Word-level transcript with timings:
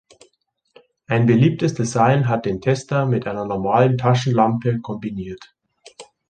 Ein 1.05 1.27
beliebtes 1.27 1.75
Design 1.75 2.27
hat 2.27 2.47
den 2.47 2.59
Tester 2.59 3.05
mit 3.05 3.27
einer 3.27 3.45
normalen 3.45 3.99
Taschenlampe 3.99 4.79
kombiniert. 4.79 5.53